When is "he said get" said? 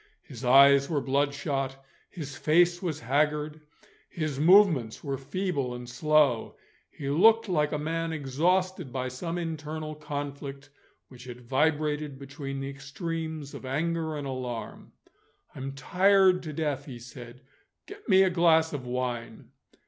16.85-18.09